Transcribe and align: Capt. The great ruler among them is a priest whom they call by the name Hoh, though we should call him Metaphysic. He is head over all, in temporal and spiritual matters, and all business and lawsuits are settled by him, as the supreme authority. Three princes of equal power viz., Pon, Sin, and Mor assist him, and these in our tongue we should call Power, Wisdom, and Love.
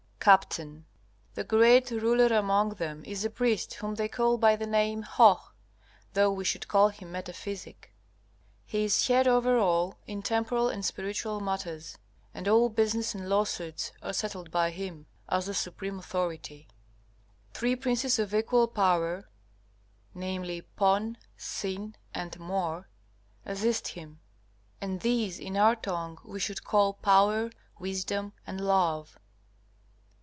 Capt. 0.23 0.59
The 1.33 1.43
great 1.43 1.89
ruler 1.89 2.27
among 2.27 2.75
them 2.75 3.03
is 3.05 3.25
a 3.25 3.29
priest 3.31 3.73
whom 3.73 3.95
they 3.95 4.07
call 4.07 4.37
by 4.37 4.55
the 4.55 4.67
name 4.67 5.01
Hoh, 5.01 5.39
though 6.13 6.31
we 6.31 6.45
should 6.45 6.67
call 6.67 6.89
him 6.89 7.11
Metaphysic. 7.11 7.91
He 8.67 8.83
is 8.85 9.07
head 9.07 9.27
over 9.27 9.57
all, 9.57 9.97
in 10.05 10.21
temporal 10.21 10.69
and 10.69 10.85
spiritual 10.85 11.39
matters, 11.39 11.97
and 12.35 12.47
all 12.47 12.69
business 12.69 13.15
and 13.15 13.29
lawsuits 13.29 13.93
are 14.03 14.13
settled 14.13 14.51
by 14.51 14.69
him, 14.69 15.07
as 15.27 15.47
the 15.47 15.55
supreme 15.55 15.97
authority. 15.97 16.67
Three 17.55 17.75
princes 17.75 18.19
of 18.19 18.31
equal 18.35 18.67
power 18.67 19.27
viz., 20.13 20.61
Pon, 20.75 21.17
Sin, 21.35 21.95
and 22.13 22.39
Mor 22.39 22.87
assist 23.43 23.87
him, 23.87 24.19
and 24.79 25.01
these 25.01 25.39
in 25.39 25.57
our 25.57 25.75
tongue 25.75 26.19
we 26.23 26.39
should 26.39 26.63
call 26.63 26.93
Power, 26.93 27.49
Wisdom, 27.79 28.33
and 28.45 28.61
Love. 28.61 29.17